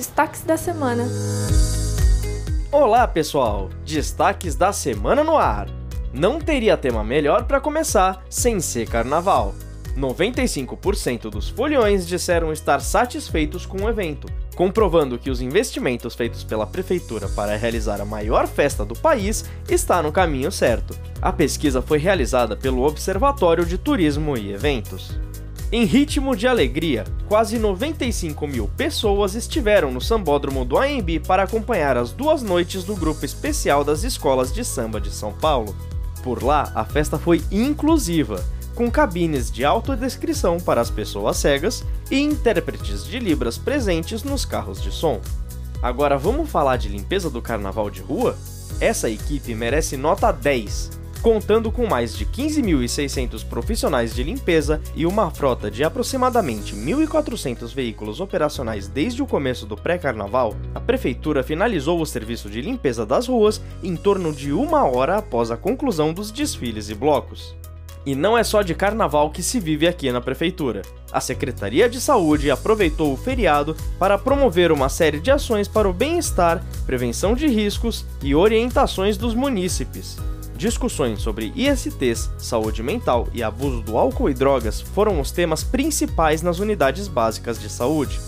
[0.00, 1.06] Destaques da semana.
[2.72, 3.68] Olá, pessoal!
[3.84, 5.68] Destaques da semana no ar.
[6.10, 9.54] Não teria tema melhor para começar sem ser carnaval.
[9.94, 14.26] 95% dos foliões disseram estar satisfeitos com o evento,
[14.56, 20.02] comprovando que os investimentos feitos pela prefeitura para realizar a maior festa do país está
[20.02, 20.98] no caminho certo.
[21.20, 25.12] A pesquisa foi realizada pelo Observatório de Turismo e Eventos.
[25.72, 31.96] Em ritmo de alegria, quase 95 mil pessoas estiveram no sambódromo do AMB para acompanhar
[31.96, 35.76] as duas noites do grupo especial das escolas de samba de São Paulo.
[36.24, 42.18] Por lá, a festa foi inclusiva, com cabines de autodescrição para as pessoas cegas e
[42.18, 45.20] intérpretes de Libras presentes nos carros de som.
[45.80, 48.36] Agora vamos falar de limpeza do carnaval de rua?
[48.80, 55.30] Essa equipe merece nota 10, contando com mais de 15.600 profissionais de limpeza e uma
[55.30, 62.06] frota de aproximadamente 1.400 veículos operacionais desde o começo do pré-carnaval, a prefeitura finalizou o
[62.06, 66.88] serviço de limpeza das ruas em torno de uma hora após a conclusão dos desfiles
[66.88, 67.54] e blocos.
[68.06, 70.80] E não é só de carnaval que se vive aqui na prefeitura.
[71.12, 75.92] A Secretaria de Saúde aproveitou o feriado para promover uma série de ações para o
[75.92, 80.16] bem-estar, prevenção de riscos e orientações dos munícipes.
[80.60, 86.42] Discussões sobre ISTs, saúde mental e abuso do álcool e drogas foram os temas principais
[86.42, 88.20] nas unidades básicas de saúde.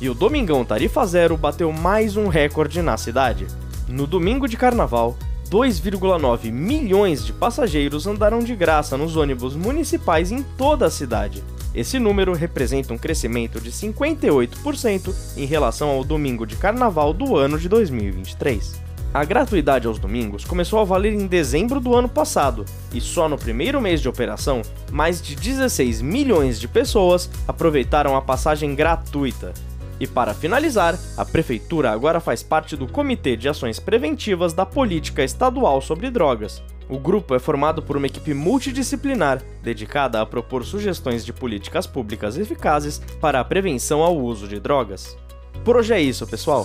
[0.00, 3.46] E o Domingão Tarifa Zero bateu mais um recorde na cidade.
[3.86, 5.16] No domingo de carnaval,
[5.48, 11.44] 2,9 milhões de passageiros andaram de graça nos ônibus municipais em toda a cidade.
[11.76, 17.58] Esse número representa um crescimento de 58% em relação ao domingo de carnaval do ano
[17.58, 18.80] de 2023.
[19.12, 23.36] A gratuidade aos domingos começou a valer em dezembro do ano passado, e só no
[23.36, 29.52] primeiro mês de operação, mais de 16 milhões de pessoas aproveitaram a passagem gratuita.
[29.98, 35.24] E para finalizar, a Prefeitura agora faz parte do Comitê de Ações Preventivas da Política
[35.24, 36.62] Estadual sobre Drogas.
[36.88, 42.38] O grupo é formado por uma equipe multidisciplinar dedicada a propor sugestões de políticas públicas
[42.38, 45.16] eficazes para a prevenção ao uso de drogas.
[45.64, 46.64] Por hoje é isso, pessoal.